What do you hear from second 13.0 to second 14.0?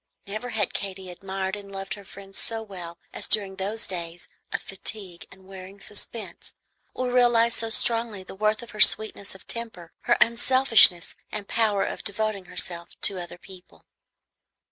to other people.